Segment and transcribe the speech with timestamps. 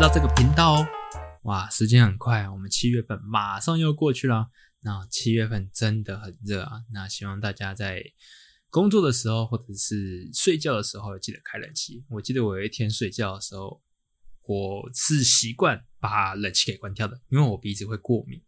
[0.00, 0.86] 让更多人知道这个频道哦。
[1.42, 4.46] 哇，时间很快，我们七月份马上又过去了。
[4.80, 8.02] 那七月份真的很热啊，那希望大家在
[8.70, 12.02] 工作的时候或者是睡觉的时候记得开冷气。
[12.08, 13.82] 我记得我有一天睡觉的时候，
[14.46, 18.40] 我是习惯把冷气给关掉的，因为我鼻子会过敏。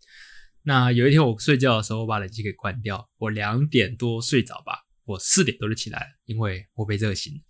[0.63, 7.43] 那有一天我睡觉的时候，我把冷气给关掉，我两点多睡着吧，我四点多就起来了，因为我被热醒。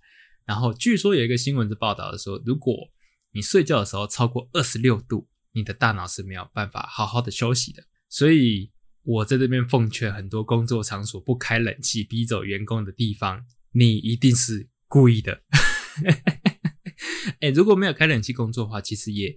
[0.44, 2.74] 然后据说有一个新闻是报道的说，如果
[3.32, 7.82] 你睡觉的时候超过二十六度，你的大脑是没有办法好好的休息的。
[8.08, 8.70] 所以
[9.02, 15.42] 我在这边奉劝很多工作场所不开冷气、逼走员工的地方，你一定是故意的。
[17.40, 19.36] 哎，如果没有开冷气工作的话，其实也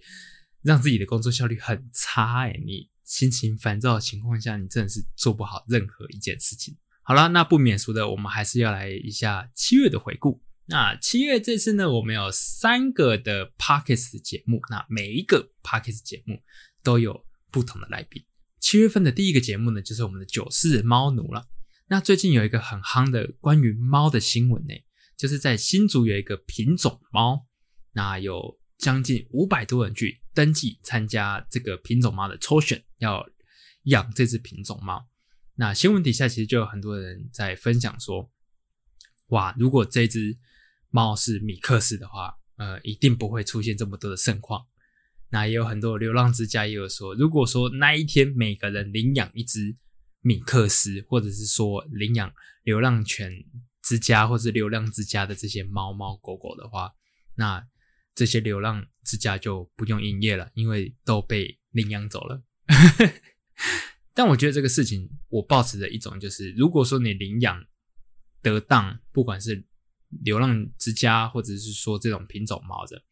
[0.62, 2.42] 让自己的工作效率很差。
[2.46, 2.90] 哎，你。
[3.06, 6.76] 心情烦躁的情况下，你真的是做不好任何一件事情。
[7.04, 10.42] 好了，那不免俗的，我们还是要来一下七月的回顾。
[10.68, 16.42] 那七月这次呢，我们有三个的 Pockets 节目，那每一个 Pockets 节目
[16.84, 18.24] 都有不同的来宾。
[18.60, 21.48] 七月份的第一个节目呢，就是我们的九四猫奴了。
[21.88, 24.74] 那最近有一个很夯的关于猫的新闻呢，
[25.16, 27.46] 就是在新竹有一个品种猫，
[27.94, 30.22] 那有将近五百多人去。
[30.34, 33.26] 登记参加这个品种猫的抽选，要
[33.84, 35.08] 养这只品种猫。
[35.56, 38.30] 那新闻底下其实就有很多人在分享说
[39.28, 40.38] ：“哇，如果这只
[40.90, 44.66] 猫是米克斯的话，呃，一定不会出现这么多的盛况。”
[45.30, 49.76] 那也有很多流浪之家也有说：“如果说那一天每个人领养一只
[50.22, 53.32] 米克斯，或者是说领养流浪犬
[53.82, 56.94] 之家或者流浪之家的这些猫猫狗狗的话，
[57.36, 57.68] 那。”
[58.16, 62.42] 这些流浪之家就不用营业了，因为都被领养走了。
[64.16, 67.62] 但我觉得这个事情，我抱持的一种就是，如果说你领养
[68.54, 69.66] 得当，不管是
[70.24, 73.04] 流浪之家，或者是说这种品种猫的，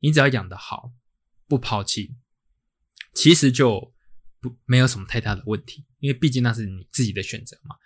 [0.00, 0.92] 你只要养得好，
[1.46, 2.16] 不抛弃，
[3.14, 3.92] 其实就
[4.40, 7.76] 不没有什么太大的问题，因为毕竟那是你自己的选择嘛。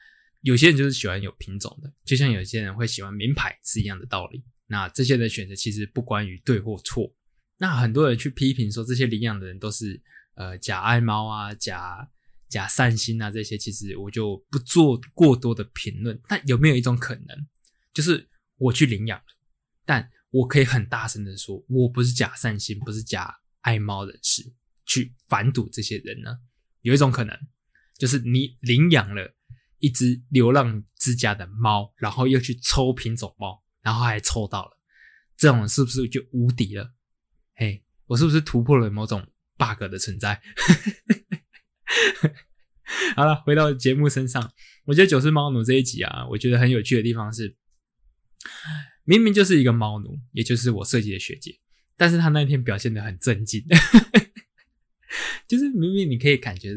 [0.42, 4.44] 有些人就是喜欢有品种的，就像有些人会喜欢名牌是一样的道理。
[4.66, 7.14] 那这些的选择其实不关于对或错。
[7.56, 10.02] 那很多人去批评说这些领养的人都是
[10.34, 12.10] 呃假爱猫啊、假
[12.48, 16.20] 假善心啊，这些其实我就不做过多的评论。
[16.28, 17.46] 但有没有一种可能，
[17.92, 19.24] 就是我去领养了，
[19.84, 24.42] 但我可以很大声的说，我不是假善心，不是假爱猫人士
[24.84, 26.38] 去反堵这些人呢？
[26.82, 27.38] 有一种可能，
[27.96, 29.34] 就是你领养了
[29.78, 33.62] 一只流浪之家的猫，然后又去抽品种猫。
[33.84, 34.78] 然后还抽到了，
[35.36, 36.94] 这种是不是就无敌了？
[37.54, 40.40] 嘿，我是不是突破了某种 bug 的存在？
[43.16, 44.52] 好了，回到节目身上，
[44.84, 47.56] 我觉得九世猫奴这一集啊，我觉得很有趣的地方是，
[49.04, 51.58] 明明就是一个猫奴，也就是我设计的学姐，
[51.96, 53.64] 但是他那天表现的很镇静，
[55.48, 56.74] 就是明明你可以感觉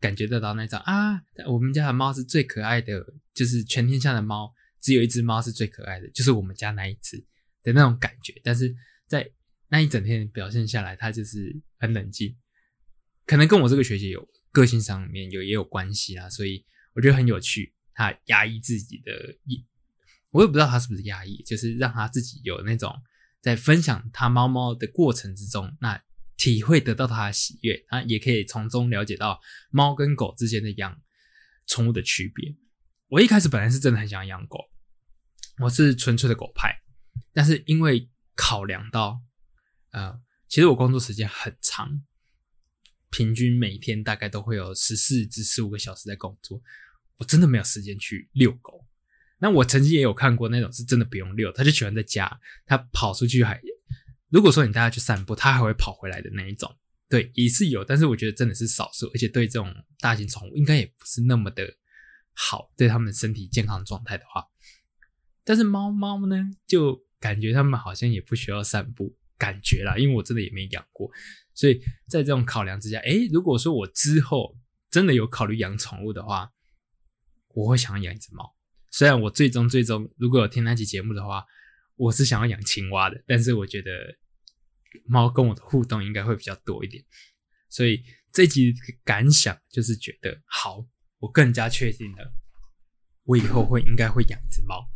[0.00, 4.54] 感觉得到那种啊，我们家的猫是最可爱的，就是全天下的猫。
[4.80, 7.18] 只有一只猫是最可爱的，就是我们家那一只
[7.64, 8.32] 的那种感觉。
[8.44, 8.72] 但是
[9.08, 9.28] 在
[9.70, 12.36] 那一整天表现下来，它就是很冷静，
[13.28, 16.28] 可能跟我这个学姐有个性上面有也有关系啊。
[16.28, 17.72] 所以我觉得很有趣。
[17.94, 19.12] 他压抑自己的，
[19.44, 19.66] 一
[20.30, 22.94] 我也不知道他是不是压抑，就是让他自己有那种
[23.40, 26.00] 在分享他猫猫的过程之中，那
[26.36, 29.40] 体会得到他的喜悦，那也可以从中了解到
[29.70, 30.96] 猫跟狗之间的养
[31.66, 32.54] 宠物的区别。
[33.08, 34.58] 我一开始本来是真的很想养狗，
[35.58, 36.80] 我是纯粹的狗派，
[37.32, 39.20] 但是因为考量到，
[39.90, 42.00] 呃，其实我工作时间很长，
[43.10, 46.60] 平均每天大概都会有十四至十五个小时在工作，
[47.16, 48.84] 我真的没有时间去遛狗。
[49.38, 53.60] 那我曾经也有看过那种是真的不用遛，他就喜欢在家，他跑出去还，
[54.30, 56.76] 如果说你带他去散步，他还会跑回来的那一种，
[57.08, 61.72] 对，也是有，但是我觉得真的是少数，而且对这种大型宠物应该也不是那么的。
[62.34, 64.44] 好，对他们身体健康状态的话，
[65.44, 71.10] 但是猫猫呢，就感觉他们好像也不需要散步，感觉啦，因为我真的也没养过，
[71.54, 74.56] 所以在这种考量之下，诶，如果说我之后
[74.90, 76.50] 真的有考虑养宠物的话，
[77.54, 78.54] 我会想要养一只猫。
[78.90, 81.44] 虽然我最终最终如果有听那期节目的话，
[81.96, 83.90] 我是想要养青蛙的，但是我觉得
[85.04, 87.04] 猫跟我的互动应该会比较多一点，
[87.70, 88.02] 所以
[88.32, 88.74] 这集
[89.04, 90.86] 感想就是觉得好。
[91.20, 92.32] 我更加确定了，
[93.24, 94.88] 我以后会应该会养一只猫，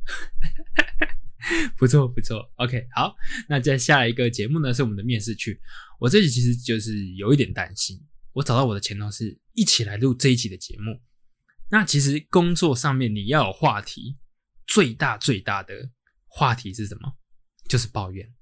[1.77, 2.51] 不错不错。
[2.57, 3.15] OK，好，
[3.49, 5.61] 那接下来一个节目呢是我们的面试区。
[5.99, 8.01] 我这集其实就是有一点担心，
[8.33, 11.01] 我找到我的前同事一起来录这一集的节目。
[11.71, 14.19] 那其实工作上面你要有话题，
[14.67, 15.91] 最大最大的
[16.27, 17.17] 话题是什么？
[17.69, 18.35] 就是抱怨，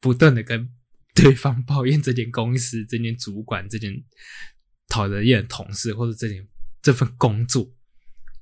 [0.00, 0.68] 不断的跟
[1.14, 3.92] 对方抱怨这间公司、这间主管、这间
[4.88, 6.46] 讨人厌的同事，或者这件
[6.80, 7.74] 这份工作。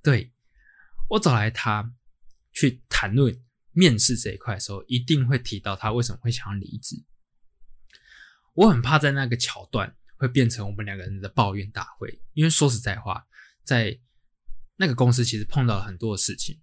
[0.02, 0.32] 对
[1.08, 1.94] 我找来他
[2.52, 3.34] 去谈论
[3.80, 7.02] 面试这一块的时候，一定会提到他为什么会想要离职。
[8.52, 13.26] 我很怕在那个桥段会变成我们两个人的抱怨大会，因为说实在话，
[13.64, 13.98] 在
[14.76, 16.60] 那个公司其实碰到了很多的事情，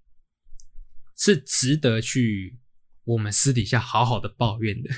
[1.18, 2.60] 是值得去
[3.04, 4.92] 我们私底下好好的抱怨的，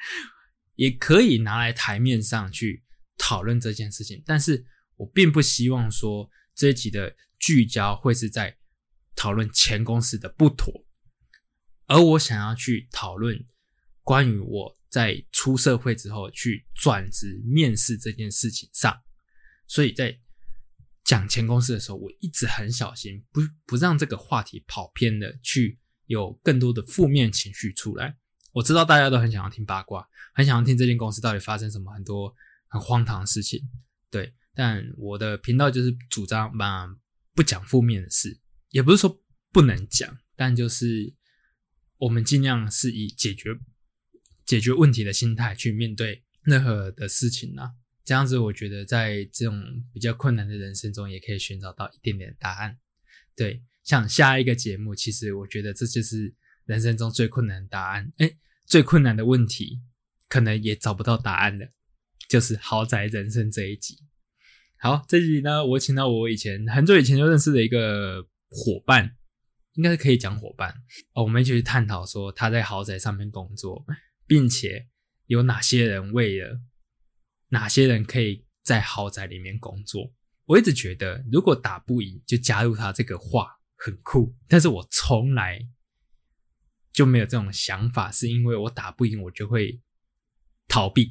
[0.76, 2.84] 也可以拿来台面上去
[3.16, 4.22] 讨论这件事情。
[4.26, 4.66] 但是
[4.96, 8.58] 我并不希望说这一集的聚焦会是在
[9.14, 10.85] 讨论前公司的不妥，
[11.86, 13.44] 而我想要去讨论
[14.02, 14.76] 关于我。
[14.88, 19.02] 在出社会之后去转职面试这件事情上，
[19.66, 20.18] 所以在
[21.04, 28.16] 讲前公司的时候，我一直很小心，不不让这个话题跑偏的去有更多的负面情绪出来。
[28.52, 32.34] 我知道大家都很想要听八卦，很想要听这间公司到底发生什么很多
[32.68, 33.60] 很荒唐的事情，
[34.10, 34.32] 对。
[34.54, 36.96] 但我的频道就是主张嘛，
[37.34, 38.40] 不讲负面的事，
[38.70, 39.22] 也不是说
[39.52, 41.12] 不能讲，但就是
[41.98, 43.50] 我们尽量是以解决。
[44.44, 47.72] 解决问题的心态去面对任何的事情呢？
[48.04, 49.60] 这样子，我觉得在这种
[49.92, 52.78] 比较困难的人生中，也可以寻找到一点点答案。
[53.34, 56.32] 对，像下一个节目，其实我觉得这就是
[56.64, 58.12] 人生中最困难的答案。
[58.18, 58.30] 哎，
[58.66, 59.80] 最困难的问题，
[60.28, 61.72] 可能也找不到答案的，
[62.28, 63.98] 就是豪宅人生这一集。
[64.78, 69.16] 好，这集呢，我请到我以前很久以前就认识的一个伙伴，
[69.76, 70.82] 应该是可以讲伙伴
[71.14, 73.86] 哦，我们一起去探讨说他在豪宅上面工作。
[74.28, 74.88] 并且
[75.26, 76.60] 有哪些人为了
[77.50, 80.12] 哪些人可以在豪宅里面工作？
[80.46, 85.60] 我一直觉得，如果打不赢就加入他这个话很酷，但是我从来
[86.92, 89.80] 就没有这种想法，是因为我打不赢我就会
[90.66, 91.08] 逃避。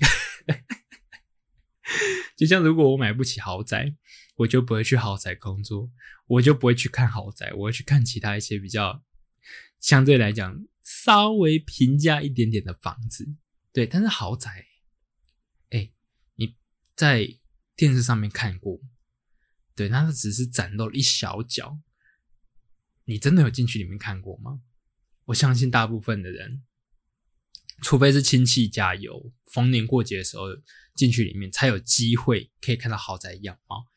[2.35, 3.95] 就像如果我买不起豪宅，
[4.35, 5.89] 我就不会去豪宅工作，
[6.27, 9.03] 我就不会去看豪宅，我会去看其他一些比较
[9.79, 10.65] 相对来讲。
[10.87, 13.27] 稍微平价一点点的房子，
[13.73, 14.67] 对，但是豪宅，
[15.71, 15.91] 哎，
[16.35, 16.55] 你
[16.95, 17.27] 在
[17.75, 18.79] 电视上面看过，
[19.75, 21.79] 对，那只是展露了一小角，
[23.05, 24.61] 你真的有进去里面看过吗？
[25.25, 26.63] 我相信大部分的人，
[27.81, 30.49] 除非是亲戚家有，逢年过节的时候
[30.93, 33.87] 进去里面才有机会可以看到豪宅样貌，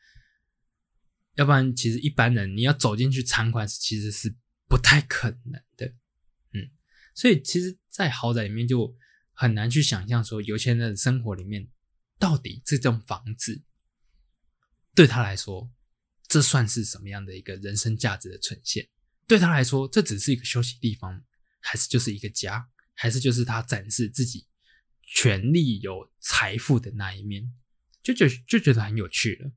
[1.39, 4.35] 要不然其实一般人你要走进去参观，其实是
[4.67, 5.87] 不太可能的。
[6.51, 6.69] 嗯
[7.15, 8.93] 所以，其实，在豪宅里面就
[9.31, 11.69] 很难去想象说，有钱人的生活里面
[12.17, 13.63] 到底这栋房子
[14.93, 15.71] 对他来说，
[16.27, 18.89] 这算是什么样的一个人生价值的呈现？
[19.25, 21.23] 对他来说，这只是一个休息地方，
[21.61, 24.45] 还是就是一个家，还是就是他展示自己
[25.03, 27.49] 权力有财富的那一面？
[28.03, 29.51] 就觉就觉得很有趣了。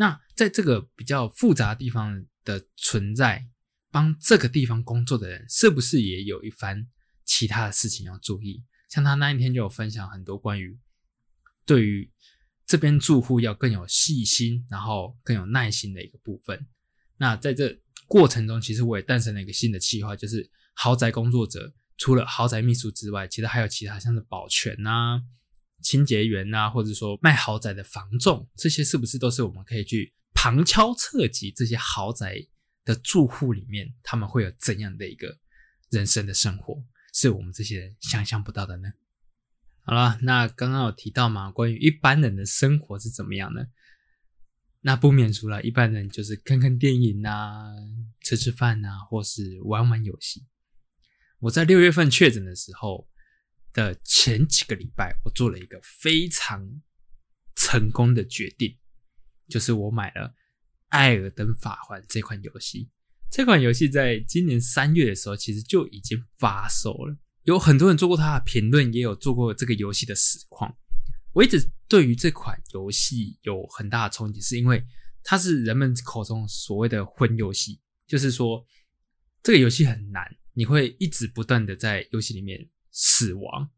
[0.00, 3.46] 那在这个比较复杂地方的存在。
[3.92, 6.86] 帮这个地方工作的人，是不是也有一番
[7.24, 8.62] 其他的事情要注意？
[8.88, 10.78] 像他那一天就有分享很多关于
[11.66, 12.08] 对于
[12.64, 16.68] 这边住户要更有细心，然后更有耐心的一个部分。
[17.16, 17.76] 那在这
[18.06, 25.20] 过程中，其实我也诞生了一个新的计划，就是豪宅工作者除了豪宅秘书之外，其实还有其他像是保全啊、
[25.82, 32.46] 清洁员啊，或者说卖豪宅的房仲，这些是不是都是我们可以去旁敲侧击这些豪宅？
[32.82, 35.38] 的住户里面，他们会有怎样的一个
[35.90, 36.82] 人生的生活，
[37.12, 38.88] 是我们这些人想象不到的呢？
[39.82, 43.66] 好了，那刚刚有提到嘛，关于一般人的生活是怎么样呢？
[44.80, 47.70] 那不免除了一般人就是看看电影啊、
[48.22, 50.46] 吃吃饭啊，或是玩玩游戏。
[51.40, 53.06] 我在六月份确诊的时候
[53.72, 56.80] 的前几个礼拜，我做了一个非常
[57.54, 58.76] 成功的决定，
[59.48, 60.34] 就是我买了。
[60.92, 62.90] 《艾尔登法环》这款游戏，
[63.30, 67.16] 这款游戏在今年三月的时候，其实就已经发售了。
[67.44, 70.76] 有很多人做过它的评论，也有做过这个游戏的实况。
[71.32, 74.84] 我一直对于这款游戏有很大的冲击，是因为
[75.22, 78.66] 它是人们口中所谓的“魂游戏”，就是说
[79.44, 80.24] 这个游戏很难，
[80.54, 82.68] 你会一直不断的在游戏里面
[83.00, 83.70] 死亡。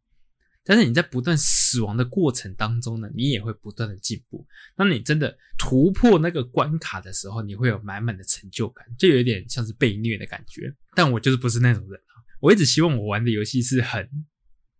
[0.64, 4.47] 但是你在不断死亡的过程当中呢，你也会不断的进步。
[4.76, 10.73] 当你真的突破那个关卡的时候，你会有满满的成就感，就有点像是被虐的感觉。
[10.95, 14.09] 但我就是不是那种人啊，我一直希望我玩的游戏是很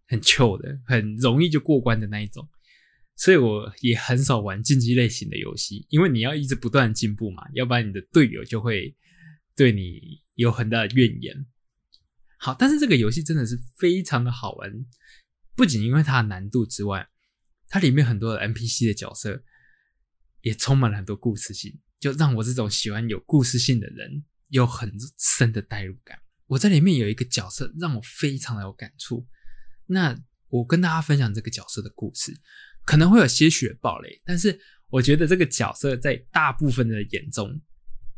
[0.07, 2.49] 很臭的，很容易就过关的那一种。
[3.17, 8.95] 所以我也很少玩竞技类型的游戏，因为你要一直不断进步嘛，要不然你的队友就会
[9.57, 10.01] 对你
[10.35, 11.47] 有很大的怨言。
[12.45, 14.69] 好，但是这个游戏真的是非常的好玩，
[15.55, 17.09] 不仅因为它的难度之外，
[17.69, 19.45] 它里面很多的 NPC 的角色
[20.41, 26.19] 也充满了很多故事性，就让我这种喜欢有故事性的人有很深的代入感。
[26.49, 29.25] 我在里面有一个角色让我非常的有感触，
[29.87, 30.19] 那
[30.49, 32.37] 我跟大家分享这个角色的故事，
[32.85, 37.61] 可能会有些许的暴雷，但是我觉得这个角色在大部分的眼中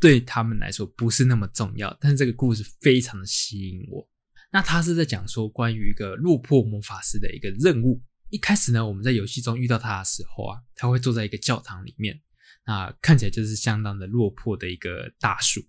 [0.01, 4.09] 对他们来说不是那么重要，但是这个故事非常的吸引我。
[4.55, 8.01] 那他是在讲说关于一个落魄魔法师的一个任务。
[8.31, 12.23] 一开始呢，我们在游戏中遇到他的时候啊，他会坐在一个教堂里面，
[12.65, 15.61] 那看起来就是相当的落魄的一个大叔。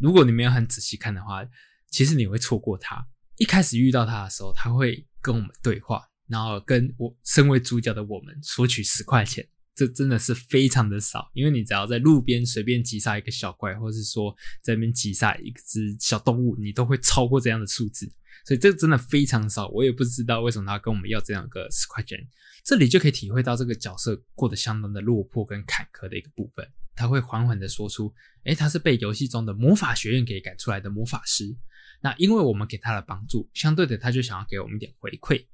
[0.00, 1.46] 如果你没有很仔细看的话，
[1.90, 3.06] 其实你会错过他。
[3.36, 9.46] 一开始遇到他的时候，他会跟我们对话，然后跟我身为主角的我们索取十块钱。
[9.74, 18.06] 这真的是非常的少，因为你只要在路边随便击杀一个小怪，或者是说在那边击杀一只小动物，你都会超过这样的数字，
[18.46, 19.68] 所以这真的非常少。
[19.68, 22.18] 我也不知道为什么他跟我们要这样一个十块钱，
[22.64, 26.64] 这里就可以体会到这个角色过得相当的落魄跟坎坷的一个部分。
[26.94, 28.14] 他会缓缓的说出
[28.46, 31.56] ：“诶，他是被游戏中的魔法学院给赶出来的魔法师。
[32.00, 35.46] 那因为我们给他的帮助，相对的他就想要给我们一点回馈。”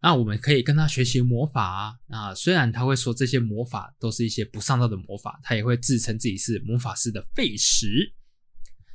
[0.00, 1.98] 那我们可以跟他学习魔法啊。
[2.06, 8.14] 那虽然他会说这些魔法都是一些不上道的魔法，他也会自称自己是魔法师的废石。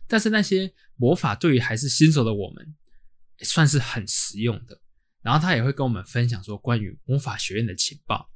[0.07, 2.75] 但是那些魔法对于还是新手的我们，
[3.39, 4.79] 算是很实用的。
[5.21, 8.29] 然后他也会跟我们分享说关于魔法学院的情报。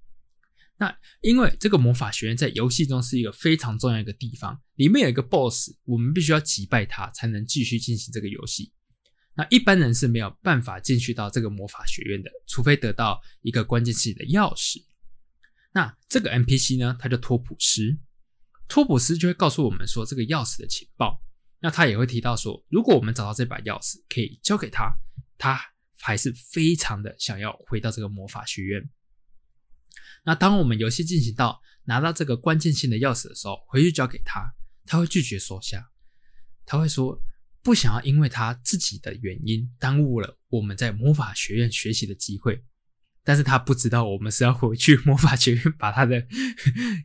[0.79, 8.71] 那因为这个魔法学院在游戏中是一个非常重要一个地方，里面有一个 BOSS，我们必须要击败他才能继续进行这个游戏。
[9.37, 14.83] 那一般人是没有办法进去到这个魔法学院的，除非得到一个关键器的钥匙。
[15.73, 17.99] 那这个 NPC 呢，他叫托普斯，
[18.67, 21.21] 托普斯就会告诉我们说这个钥匙的情报。
[21.59, 24.91] 那他也会提到说，如果我们找到这把钥匙，可以交给他，
[25.37, 25.59] 他
[25.99, 28.89] 还是非常的想要回到这个魔法学院。
[30.23, 34.55] 那当我们游戏进行到拿到这个关键性的钥匙的时候，回去交给他，
[34.87, 35.91] 他会拒绝收下，
[36.65, 37.21] 他会说。
[37.67, 42.63] 不想要因为他自己的原因耽误了我们在魔法学院学习的机会，
[43.25, 46.25] 但是他不知道我们是要回去魔法学院把他的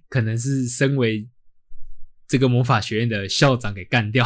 [0.08, 1.28] 可能是身为
[2.28, 4.24] 这个魔法学院的校长给干掉，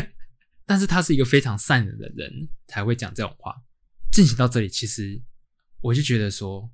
[0.64, 3.54] 但是他是一个非常善良的人才会讲这种话。
[4.10, 5.20] 进行到这里，其实
[5.82, 6.72] 我就觉得说，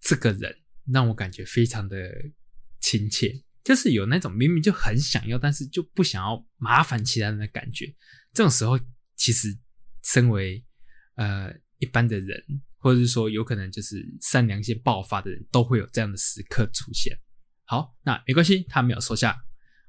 [0.00, 0.56] 这个人
[0.90, 2.10] 让我感觉非常的
[2.80, 3.44] 亲切。
[3.62, 7.94] 就是有那种明明就很想要，但是就不想要麻烦其他人的感觉。
[8.32, 8.78] 这种时候，
[9.16, 9.56] 其实
[10.02, 10.64] 身为
[11.16, 12.42] 呃一般的人，
[12.76, 17.18] 或者是说有可能就是善良性爆发的人，都会有这样的时刻出现。
[17.64, 19.36] 好，那没关系，他没有收下，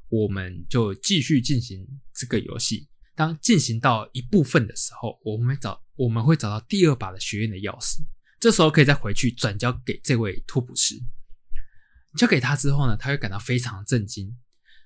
[0.10, 2.89] 我们就继续进行这个游戏。
[3.15, 8.00] 当进行到一部分的时候，我们会找我们会找到第二把的学院的钥匙，
[8.39, 10.95] 这时候可以再回去转交给这位托普斯。
[12.17, 14.38] 交给他之后呢，他会感到非常震惊，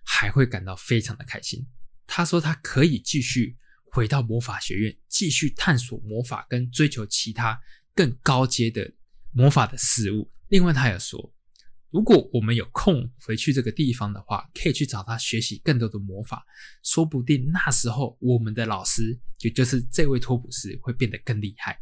[0.03, 1.65] 还会感到非常的开心。
[2.07, 3.57] 他说他可以继续
[3.91, 7.59] 回到魔法学院，继续探索魔法跟追求其他
[7.93, 8.93] 更高阶的
[9.31, 10.31] 魔法的事物。
[10.50, 11.33] 另外，他也说，
[11.89, 16.45] 如果我们有空回去这个地方的话，可以去找他学习更多的魔法，
[16.83, 21.79] 说不定那时候我们的老师，也就是这位托普斯，会变得更厉害。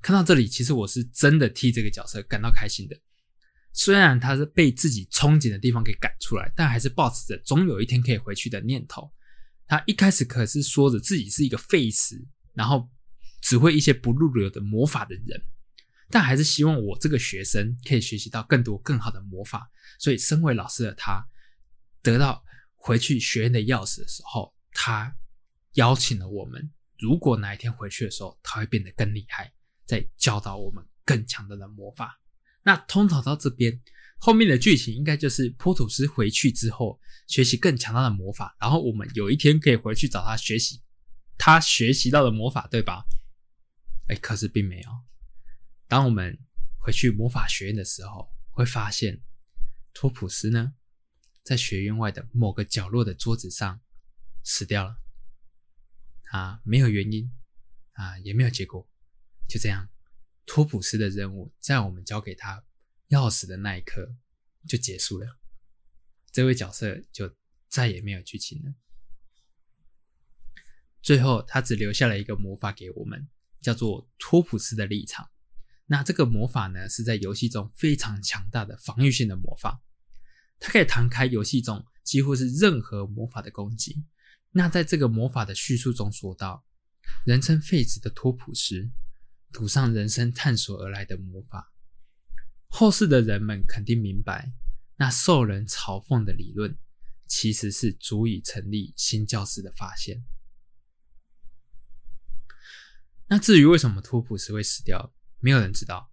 [0.00, 2.96] 看到这里，其实我是真的替这个角色感到开心的。
[3.72, 9.12] 虽然他是被自己憧憬的地方给赶出来，但还是保持着总有一天可以回去的念头。
[9.66, 12.88] 他一开始可是说着自己是一个废石，然后
[13.40, 15.42] 只会一些不入流的魔法的人，
[16.08, 19.70] 但还是希望我这个学生可以学习到更多更好的魔法。
[19.98, 21.26] 所以，身为老师的他
[22.02, 22.44] 得到
[22.74, 25.16] 回去学院的钥匙的时候，他
[25.74, 26.72] 邀请了我们。
[26.98, 29.52] 如果哪一天回去的时候，他会变得更厉害，
[29.84, 32.20] 再教导我们更强大的魔法。
[32.62, 33.80] 那通常到这边，
[34.18, 40.82] 后面的剧情应该就是波土斯回去之后学习更强大的魔法，然后我们有一天可以回去找他学习
[41.38, 43.04] 他学习到的魔法，对吧？
[44.08, 44.90] 哎，可是并没有。
[45.86, 46.38] 当我们
[46.78, 49.22] 回去魔法学院的时候，会发现
[49.92, 50.74] 托普斯呢，
[51.42, 53.80] 在学院外的某个角落的桌子上
[54.42, 54.98] 死掉了。
[56.32, 57.30] 啊，没有原因，
[57.92, 58.88] 啊，也没有结果，
[59.48, 59.88] 就这样。
[60.44, 62.64] 托普斯的任务在我们交给他
[63.10, 64.16] 钥匙的那一刻
[64.68, 65.38] 就结束了，
[66.32, 67.36] 这位角色就
[67.68, 68.74] 再也没有剧情了。
[71.02, 73.28] 最后，他只留下了一个魔法给我们，
[73.60, 75.30] 叫做托普斯的立场。
[75.86, 79.80] 那这个魔法呢，是在游戏中非常强大的防御性的魔法，
[80.58, 84.04] 它可以弹开游戏中几乎是任何魔法的攻击。
[84.50, 86.66] 那在这个魔法的叙述中说到，
[87.24, 88.90] 人称废子的托普斯
[89.52, 91.72] 赌上人生探索而来的魔法，
[92.68, 94.52] 后世的人们肯定明白，
[94.96, 96.76] 那受人嘲讽的理论
[97.26, 100.24] 其实是足以成立新教士的发现。
[103.28, 106.12] 那至于为什么托普斯会死掉，没有人知道。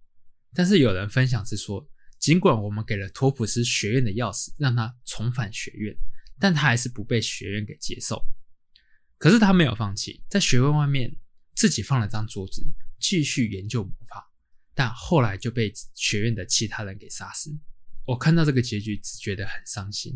[0.52, 5.96] 但是有人分享是说，尽管我们给了托普斯学院的钥匙，让他重返学院。
[6.40, 8.20] 但他还是不被学院给接受。
[9.18, 11.16] 可是他没有放弃，在学院外面
[11.54, 12.66] 自己放了张桌子，
[12.98, 14.33] 继续研究魔法。
[14.74, 17.56] 但后来就被学院的其他人给杀死。
[18.06, 20.12] 我看到这个结局，只觉得很伤心，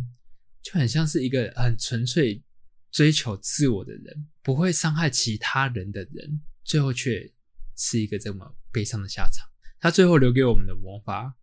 [0.61, 2.43] 就很像是一个很纯粹
[2.91, 7.33] 追求自我的人，不会伤害其他人的人，最后却
[7.77, 9.49] 是一个这么悲伤的下场。
[9.81, 11.37] 他最后留给我们的魔法，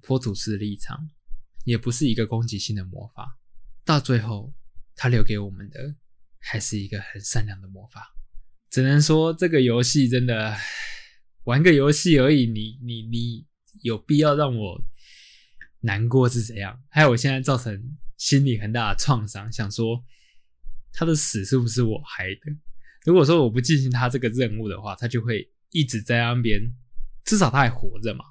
[0.00, 1.10] 托土斯的立场，
[1.64, 3.38] 也不是一个攻击性的魔法。
[3.84, 4.54] 到最后，
[4.94, 5.96] 他留给我们的
[6.38, 8.14] 还是一个很善良的魔法。
[8.70, 10.56] 只能说这个游戏真的
[11.44, 13.46] 玩个游戏而已，你你你
[13.82, 14.82] 有必要让我
[15.80, 16.82] 难过是怎样？
[16.88, 20.04] 还有我现在造成心理很大的创伤，想说
[20.92, 22.56] 他的死是不是我害的？
[23.04, 26.60] 如果说我不进行他这个任务的话，他就会一直在那边，
[27.24, 28.24] 至少他还活着嘛，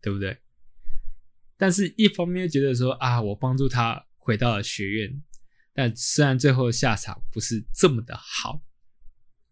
[0.00, 0.38] 对不对？
[1.56, 4.04] 但是一方面又觉得说啊，我帮助他。
[4.20, 5.22] 回到了学院，
[5.72, 8.62] 但虽然最后下场不是这么的好，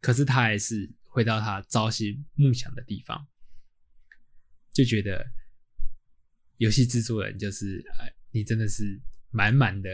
[0.02, 3.26] 可是他还是回到他朝夕梦想的地方，
[4.70, 5.24] 就觉得
[6.58, 9.88] 游戏制作人就是哎，你真的是满满的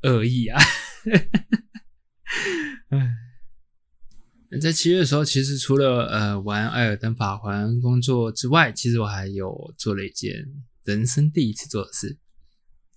[0.00, 0.58] 恶意啊！
[2.88, 10.32] 哎，在七月的时候，其实除了呃玩《艾尔登法环》工作之外，其实我还有做了一件
[10.84, 12.18] 人生第一次做的事。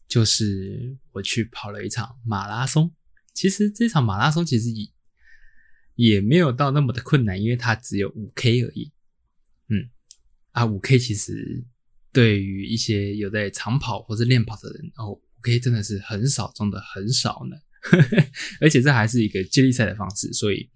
[0.07, 2.95] 就是我去跑了一场马拉松，
[3.33, 4.92] 其实这场马拉松其实以
[5.95, 8.91] 也没有到那么的困难，因为它只有五 K 而已。
[9.69, 9.89] 嗯，
[10.51, 11.63] 啊，五 K 其实
[12.11, 17.57] 对于一些有在长跑或者练跑的人，哦，五 K 真的是很少中的很少呢。
[18.61, 20.69] 而且这还是一个接力赛的方式，所以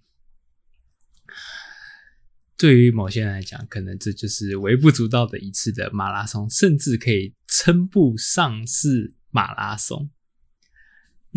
[2.58, 9.14] 对于某些人来讲，可能这就是微不足道的一次的马拉松，甚至可以称不上是。
[9.30, 10.10] 马拉松，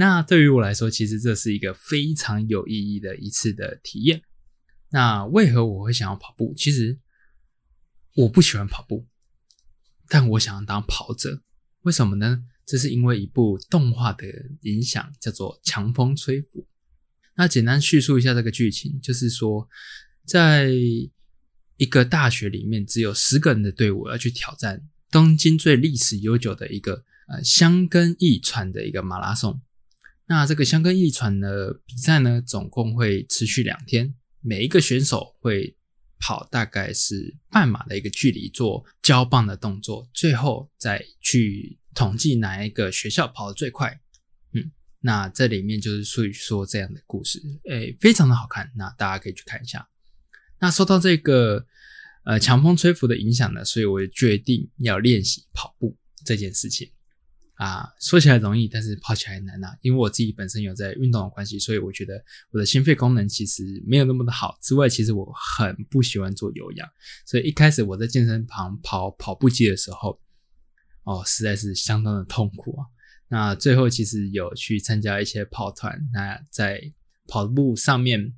[0.00, 4.22] 那对于我来说，其实这是一个非常有意义的一次的体验。
[4.88, 6.54] 那为何我会想要跑步？
[6.56, 6.98] 其实
[8.14, 9.06] 我不喜欢跑步，
[10.08, 11.42] 但我想要当跑者。
[11.82, 12.42] 为什么呢？
[12.64, 14.26] 这是因为一部动画的
[14.62, 16.60] 影响，叫做《强风吹拂》。
[17.36, 19.68] 那简单叙述一下这个剧情，就是说，
[20.24, 20.70] 在
[21.76, 27.04] 一个大学里面，只有十个人的队伍要去挑战东京最历史悠久的一个。
[27.32, 29.60] 呃，香根驿传的一个马拉松。
[30.30, 35.76] 那这个香根驿传的比赛呢，总共会持续两天，每一个选手会
[36.20, 44.00] 跑大概是半马的一个距离，做交棒的动作，最后再去统计哪一个学校跑得最快。
[44.52, 49.88] 嗯，那这里面就是属于说这样的故事，诶，非常的好看，那大家可以去看一下。
[50.60, 51.66] 那受到这个
[52.22, 56.92] 呃强风吹拂的影响呢，所以我决定要练习跑步这件事情。
[57.60, 59.68] 啊，说起来容易，但是跑起来难呐。
[59.82, 64.56] 因为我自己本身有在运动的关系，所以我觉得我的心肺功能其实没有那么的好。
[64.62, 66.88] 之外，其实我很不喜欢做有氧，
[67.26, 70.18] 所以一开始我在健身房跑跑步机的时候，
[71.04, 72.86] 哦，实在是相当的痛苦啊。
[73.28, 76.80] 那最后其实有去参加一些跑团，那在
[77.28, 78.32] 跑步上面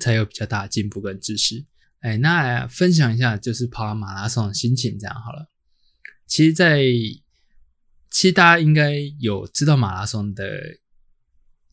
[0.00, 1.64] 才有比较大的进步跟知识。
[2.00, 5.48] 哎，那分享一下就是跑马拉松的心情，这样好了。
[6.26, 6.82] 其实，在
[8.12, 10.78] 其实大家应该有知道马拉松的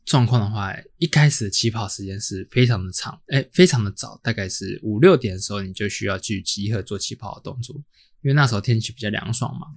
[0.06, 7.76] 状况的话，一开始起跑时间是非常的长，哎，非常的早，大概是五六点的时候你就需要去集合做起跑的动作，
[8.22, 9.68] 因为那时候天气比较凉爽嘛，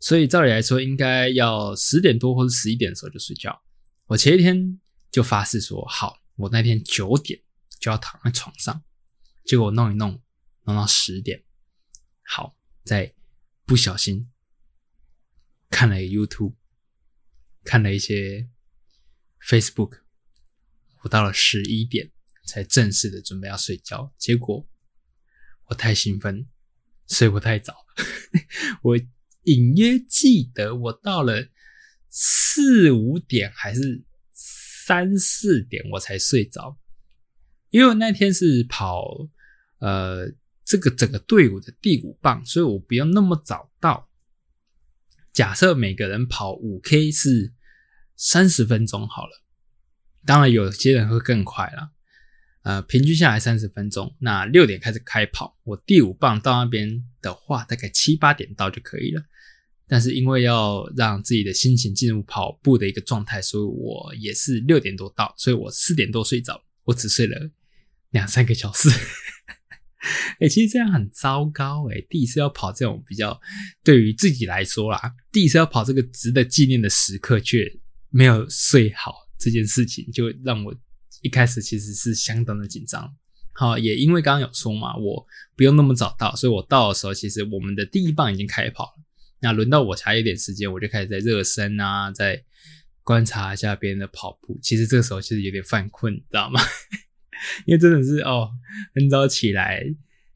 [0.00, 3.62] 所以照理来说应该要十点多或者十一点的时候就睡觉。
[4.06, 4.78] 我前一天
[5.10, 7.40] 就发誓说好，我那天九点
[7.78, 8.82] 就要躺在床上，
[9.44, 10.20] 结果弄一弄
[10.64, 11.42] 弄到十点，
[12.24, 13.14] 好，在
[13.64, 14.28] 不小心。
[15.70, 16.54] 看了 YouTube，
[17.64, 18.48] 看了一些
[19.40, 20.00] Facebook，
[21.02, 22.10] 我到了十一点
[22.44, 24.12] 才正式的准备要睡觉。
[24.18, 24.68] 结果
[25.66, 26.48] 我太兴奋，
[27.06, 27.86] 睡不太早。
[28.82, 28.98] 我
[29.44, 31.48] 隐约记得我到了
[32.08, 36.78] 四五点还是三四点我才睡着，
[37.70, 39.28] 因为那天是跑
[39.78, 40.30] 呃
[40.64, 44.09] 这个整个队伍的第五棒，所以我不用那么早到。
[45.32, 47.52] 假设每个人跑五 K 是
[48.16, 49.42] 三十分钟好了，
[50.26, 51.90] 当然有些人会更快了，
[52.62, 54.14] 呃，平均下来三十分钟。
[54.18, 59.22] 那六点开始开跑，我第五棒到那边的话，大概七八点到就可以了。
[59.86, 67.50] 但是因为要让自己的心情进入跑步的一个状态，所以我也是六点多到，所以我四点多睡着，我只睡了
[68.10, 68.88] 两三个小时。
[70.40, 72.00] 哎， 其实这样很糟糕哎！
[72.08, 73.40] 第一次要跑这种比较，
[73.84, 77.70] 对于自己来说啦，第一次要跑这个值得纪念的时刻，却
[78.08, 80.74] 没有睡好，这件事情就让我
[81.22, 83.14] 一开始其实是相当的紧张。
[83.52, 89.02] 好，也因为刚刚有说嘛，我不用那么早到，所以我到的时候，其实我们的第一棒已经开跑了。
[89.42, 92.42] 那轮到我才一点时间，我就开始在热身啊，在
[93.02, 94.58] 观察一下别人的跑步。
[94.62, 96.60] 其实这个时候其实有点犯困，你知道吗？
[97.66, 98.50] 因为真的是哦，
[98.94, 99.84] 很早起来，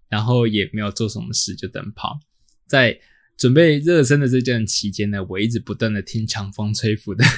[0.09, 2.19] 然后也没有做什么事，就等跑。
[2.67, 3.01] 在
[3.37, 7.25] 准备热身的这段期间呢，我一直不断的听《强风吹拂》的。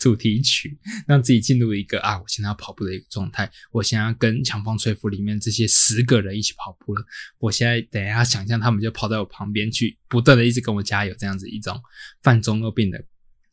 [0.00, 3.52] 主题曲，让自己进入一个啊，我现在要跑步的一个状态。
[3.70, 7.04] 我现在要跟强风吹拂里面这些十个人一起跑步了。
[7.38, 11.78] 我现在等一下想象他们就跑在我旁边去，不断的一直跟我加油，这样子一种
[12.22, 13.04] 犯中二病的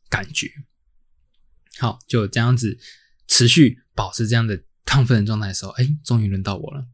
[0.09, 0.49] 感觉。
[1.77, 2.79] 好，就这样子
[3.33, 6.85] 持续保持这样的亢奋的状态的时候，哎，终于轮到我了。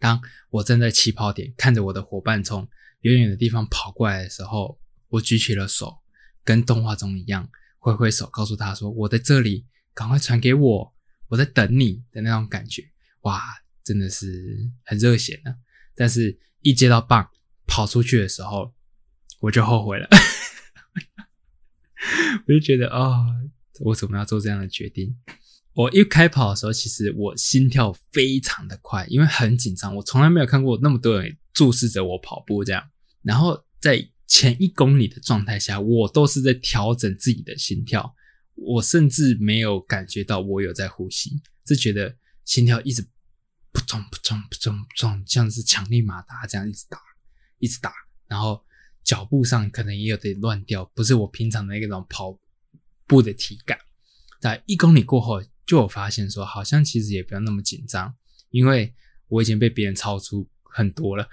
[0.00, 2.68] 当我站在起跑点，看着我的伙伴从
[3.02, 4.80] 远远的地方跑过来的时候，
[5.10, 5.98] 我举起了手，
[6.42, 7.48] 跟动画中一样。
[7.78, 10.94] 挥挥手，告诉他说：“我在这里，赶快传给我，
[11.28, 12.90] 我在等你的那种感觉。”
[13.22, 13.40] 哇，
[13.84, 15.54] 真的是很热血呢。
[15.94, 17.30] 但是，一接到棒
[17.66, 18.74] 跑出去的时候，
[19.38, 20.08] 我就后悔了。
[22.46, 23.24] 我就觉得啊，
[23.80, 25.16] 我怎么要做这样的决定？
[25.80, 29.96] 我一开跑的时候，其实我心跳非常的快，因为很紧张。
[29.96, 32.86] 我从来没有看过那么多人注视着我跑步这样。
[33.22, 38.14] 然后在前一公里的状态下，我都是在调整自己的心跳，
[38.56, 42.14] 我甚至没有感觉到我有在呼吸，就觉得
[42.44, 43.00] 心跳一直
[43.72, 46.98] 扑通扑通扑通扑通，像是强力马达这样一直打，
[47.58, 47.90] 一直打，
[48.28, 48.62] 然后
[49.02, 52.38] 脚步上可能也有点乱掉，不是我平常的那种跑
[53.06, 53.78] 步的体感。
[54.42, 58.12] 在一公里过后，就有发现说，好像其实也不要那么紧张，
[58.48, 58.92] 因为
[59.28, 61.28] 我已经被别人超出很多了。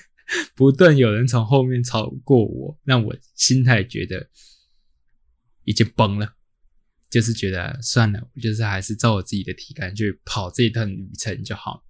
[0.56, 4.30] 不断有人从后面超过我，让我心态觉得
[5.64, 6.34] 已经崩了，
[7.10, 11.84] 就是觉得算了，就是还是照我自己的体感去跑这一段旅程就好。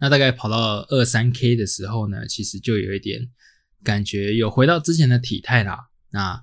[0.00, 3.30] 那大概跑到二三 K 的时候呢，其实就有一点
[3.84, 5.90] 感觉有回到之前的体态啦。
[6.10, 6.42] 那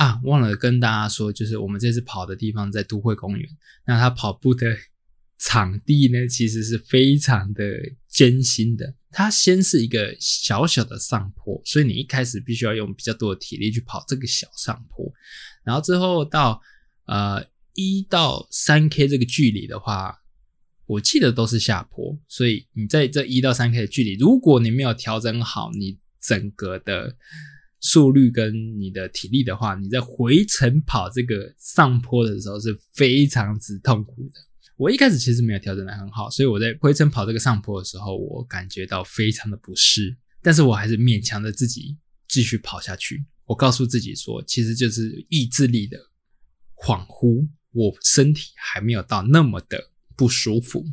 [0.00, 3.48] 啊，忘了跟大家说，就是我们这次跑的地方在都会公园，
[3.86, 4.76] 那他跑步的。
[5.42, 7.64] 场地呢，其实是非常的
[8.06, 8.94] 艰辛的。
[9.10, 15.10] 它先是一个小小的上坡，所以你一开始必须要用比较多的体力去跑这个小上坡。
[15.64, 16.60] 然后之后到
[17.06, 20.14] 呃一到三 K 这个距离的话，
[20.84, 22.20] 我记得都是下坡。
[22.28, 27.16] 所以你在这一到三 K 的距离，如果你没有调整好你整个的
[27.80, 34.40] 速率跟你的体力的话，你在回程跑这个上坡的时候是非常之痛苦的。
[34.76, 43.24] 我一开始其实没有调整的很好，所以我在回程跑这个上坡的时候，我感觉到非常的不适，但是我还是勉强着自己继续跑下去。
[43.44, 45.98] 我告诉自己说，其实就是意志力的
[46.76, 50.86] 恍惚，我身体还没有到那么的不舒服。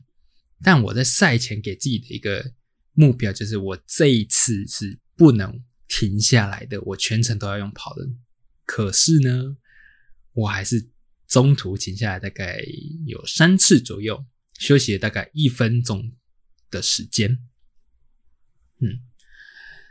[0.64, 2.54] 但我在赛前给自己的一个
[2.94, 8.08] 目标就是，我这一次是不能停下来的，我全程都要用跑的。
[8.66, 9.58] 可是呢，
[10.34, 10.90] 我还是。
[11.28, 12.64] 中途停下来大概
[13.06, 14.26] 有三次左右，
[14.58, 16.14] 休息了大概一分钟
[16.72, 17.38] 的时间。
[18.80, 19.02] 嗯，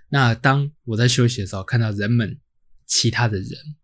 [0.08, 2.40] 那当我在休息的时候，看到人们
[2.86, 3.76] 其他的人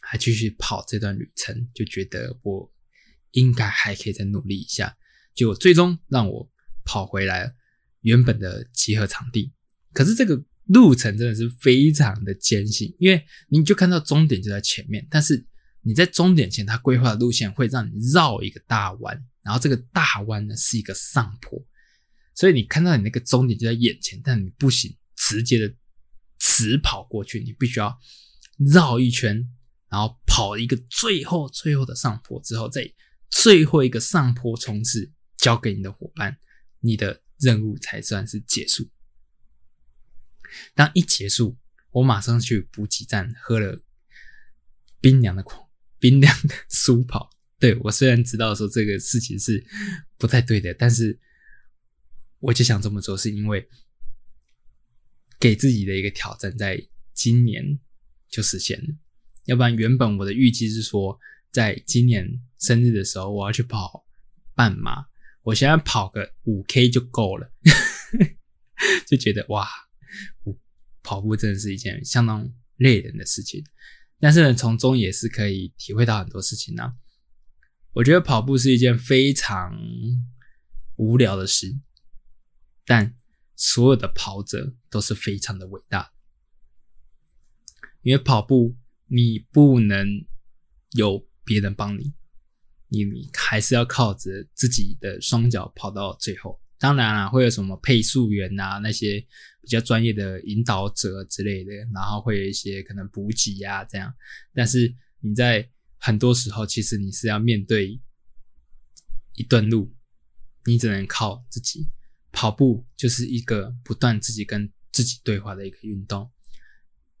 [0.00, 2.72] 还继续跑这段旅程，就觉得我
[3.32, 4.96] 应该还可以再努力一下，
[5.34, 6.48] 就最终让我
[6.84, 7.52] 跑回来
[8.02, 9.52] 原本的集合场地。
[9.92, 15.46] 可是这个路程真的是非常的艰辛，因为你就看到终点就在前面，但是。
[15.84, 21.60] 你在终点前，他规划的路线会让你绕一个大弯，然后这个大弯呢是一个上坡，
[22.36, 25.74] 所以你看到你那个终点就在眼前，但你不行直接的
[26.38, 27.98] 直跑过去，你必须要
[28.72, 29.44] 绕一圈，
[29.90, 32.88] 然后跑一个最后最后的上坡之后，再
[33.28, 36.36] 最后一个上坡冲刺交给你的伙伴，
[36.78, 38.88] 你的任务才算是结束。
[40.74, 41.56] 当一结束，
[41.90, 43.82] 我马上去补给站喝了
[45.00, 45.68] 冰凉的狂。
[45.98, 49.64] 冰凉的 苏跑，对我虽然知道说这个事情是
[50.18, 51.16] 不太对的，但是
[52.40, 53.68] 我就想这么做，是因为
[55.38, 56.84] 给自己的一个挑战，在
[57.14, 57.78] 今年
[58.28, 58.88] 就实现了。
[59.44, 61.16] 要不然，原本我的预计是说，
[61.52, 64.04] 在今年生日的时候，我要去跑
[64.56, 65.06] 半马，
[65.42, 67.48] 我现在跑个五 K 就够了，
[69.06, 69.68] 就觉得哇，
[71.02, 73.64] 跑步真的是一件相当累人的事情。
[74.20, 76.94] 但是呢，从中也是可以体会到很多事情呢。
[77.92, 79.76] 我觉得跑步是一件非常
[80.96, 81.78] 无聊的事，
[82.86, 83.14] 但
[83.56, 86.12] 所有的跑者都是非常的伟大，
[88.02, 88.76] 因为跑步
[89.08, 90.24] 你不能
[90.92, 92.14] 有别人帮你，
[92.88, 96.60] 你你还是要靠着自己的双脚跑到最后。
[96.78, 99.26] 当然了，会有什么配速员啊，那些
[99.62, 104.12] 比较专业的引导者之类的，然后会有一些可能补给啊这样。
[104.52, 108.00] 但是你在很多时候，其实你是要面对
[109.36, 109.94] 一段路，
[110.64, 111.88] 你只能靠自己。
[112.32, 116.30] 跑步就是一个不断自己跟自己对话的一个运动。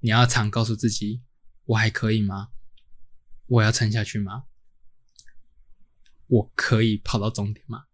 [0.00, 1.22] 你要常告诉自己：
[1.64, 2.48] 我还可以吗？
[3.46, 4.44] 我要撑下去吗？
[6.28, 7.84] 我可以跑到终点吗？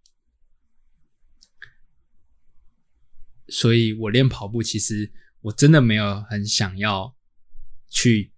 [3.48, 7.16] 所以我练跑步，其实我真的没有很想要
[7.88, 8.32] 去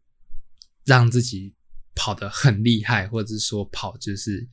[0.85, 1.55] 让自己
[1.94, 4.49] 跑得很厉害，或者是说跑就是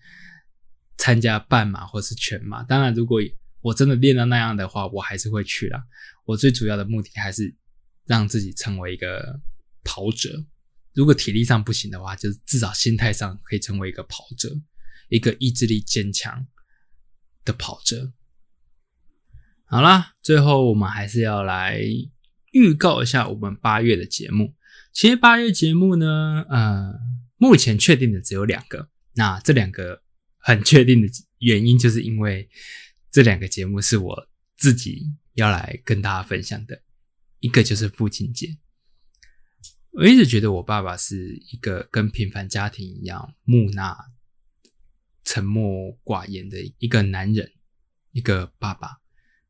[0.98, 2.64] 参加半马或是全马。
[2.64, 3.22] 当然，如果
[3.62, 5.84] 我真的练到那样的话，我还是会去啦。
[6.26, 7.56] 我最主要的目的还是
[8.06, 9.40] 让自己成为一个
[9.84, 10.46] 跑者。
[10.94, 14.50] 如果体力上不行的话，就是至少心态上可以成为一个跑者，
[15.10, 16.48] 一个意志力坚强
[17.46, 18.14] 的跑者。
[19.70, 21.82] 好啦，最后我们还是要来
[22.54, 24.56] 预告一下我们八月的节目。
[24.94, 26.94] 其实八月节目呢，呃，
[27.36, 28.90] 目前确定的只有两个。
[29.16, 30.04] 那这两个
[30.38, 31.08] 很确定的
[31.40, 32.50] 原因，就是因为
[33.12, 36.82] 这两个节目是我自己要来跟大家分享的。
[37.42, 38.58] 一个就是父亲节。
[39.92, 43.98] 我一直觉得我爸爸是一个跟平凡家庭一样木讷、
[45.26, 47.52] 沉默寡言的一个男人，
[48.14, 49.00] 一个爸爸。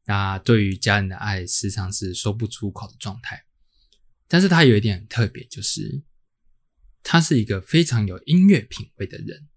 [0.09, 3.43] 那对于家人的爱，时常是说不出口的状态。
[4.29, 6.01] 但是他有一点很特别，就是
[7.03, 9.49] 他是一个非常有音乐品味的人。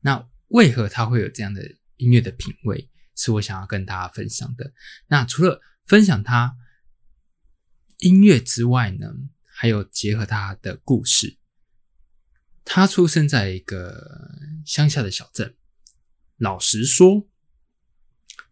[0.00, 1.62] 那为何他会有这样的
[1.98, 4.72] 音乐的品味，是我想要跟大家分享的。
[5.08, 6.56] 那除了分享他
[7.98, 9.08] 音乐之外呢，
[9.44, 11.36] 还有结合他的故事。
[12.64, 14.30] 他出生在一个
[14.64, 15.54] 乡下的小镇。
[16.38, 17.27] 老实说。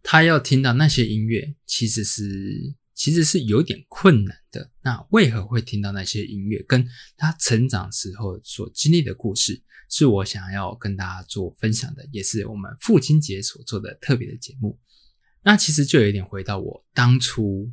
[0.09, 4.71] 他要听到那些音乐，其实是其实是有点困难的。
[4.85, 6.62] 那为何会听到那些音乐？
[6.62, 14.79] 跟他成长时候所经历的故事，是我想要跟大家做分享的，也是我们父亲节所做的特别的节目。
[15.42, 17.69] 那其实就有点回到我当初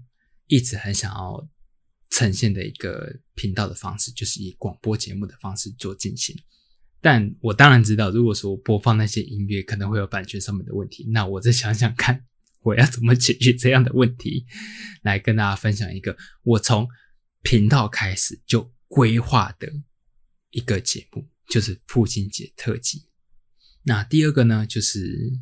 [0.47, 1.47] 一直很想要
[2.09, 6.35] 呈现的一个频道的方式，就是以广播节目的方式做进行。
[7.03, 12.23] 但我当然知道，如果说播放那些音乐可能会有版权上面的问题，那我再想想看，
[12.63, 14.45] 我要怎么解决这样的问题，
[15.01, 16.87] 来跟大家分享一个我从
[17.41, 19.69] 频道开始就规划的
[20.51, 23.09] 一个节目，就是父亲节特辑。
[23.83, 25.33] 那第二个呢，就是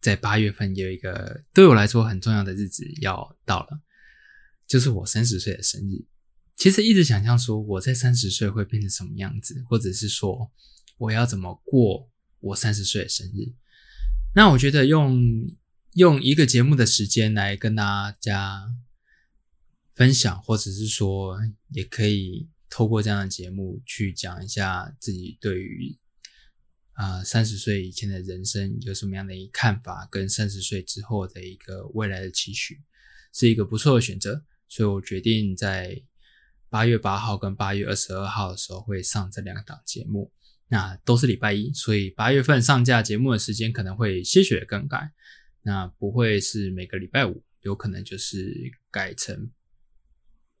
[0.00, 3.82] 在八月份有一个对我来说很重要的日子要到了，
[4.66, 6.06] 就是我三十岁的生日。
[6.56, 10.50] 其实一直想象说我在三十岁会变成什么样子，或者是说。
[11.00, 12.10] 我要怎么过
[12.40, 13.54] 我三十岁的生日？
[14.34, 15.50] 那我觉得用
[15.94, 18.70] 用一个节目的时间来跟大家
[19.94, 21.38] 分享，或者是说，
[21.70, 25.98] 也可以透过这样的节目去讲一下自己对于
[26.92, 32.82] 啊三十岁以前的人生有什么样的一看法，跟三十岁之后的一个未来的期许，
[33.32, 34.44] 是一个不错的选择。
[34.68, 36.02] 所以我决定在
[36.68, 40.30] 八月八号跟八月二十二号的时候会上这两档节目。
[40.70, 45.10] 那都是礼拜一，所以八月份上架节目的时间可能会些许更改。
[45.62, 49.50] 那不会是每个礼拜五，有可能就是改成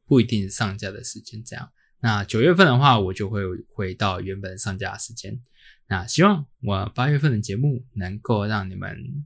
[0.06, 1.70] 不一定上架的时间这样。
[2.00, 3.42] 那九月份的话，我就会
[3.72, 5.40] 回到原本上架时间。
[5.88, 9.24] 那希望我八月份的节目能够让你们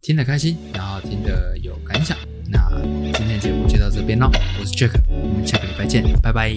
[0.00, 2.18] 听得开心，然后听得有感想。
[2.50, 6.50] 那今天的节目就到这边喽，我是 Jack，我们下个礼拜见，拜拜。